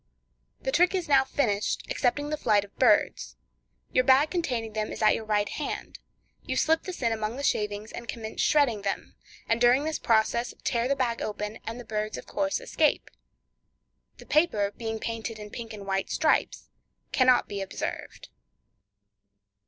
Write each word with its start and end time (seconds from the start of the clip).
The 0.59 0.71
trick 0.71 0.95
is 0.95 1.07
now 1.07 1.23
finished, 1.23 1.83
excepting 1.87 2.31
the 2.31 2.35
flight 2.35 2.65
of 2.65 2.75
birds. 2.79 3.35
Your 3.91 4.03
bag 4.03 4.31
containing 4.31 4.73
them 4.73 4.91
is 4.91 4.99
at 5.03 5.13
your 5.13 5.25
right 5.25 5.47
hand; 5.47 5.99
you 6.41 6.55
slip 6.55 6.85
this 6.85 7.03
in 7.03 7.11
among 7.11 7.35
the 7.35 7.43
shavings, 7.43 7.91
and 7.91 8.07
commence 8.09 8.41
shredding 8.41 8.81
them, 8.81 9.13
and 9.47 9.61
during 9.61 9.83
this 9.83 9.99
process 9.99 10.55
tear 10.63 10.87
the 10.87 10.95
bag 10.95 11.21
open, 11.21 11.59
and 11.67 11.79
the 11.79 11.85
birds, 11.85 12.17
of 12.17 12.25
course, 12.25 12.59
escape. 12.59 13.11
The 14.17 14.25
paper 14.25 14.71
being 14.75 14.97
painted 14.99 15.37
in 15.37 15.51
pink 15.51 15.71
and 15.71 15.85
white 15.85 16.09
stripes, 16.09 16.69
cannot 17.11 17.47
be 17.47 17.61
observed. 17.61 18.29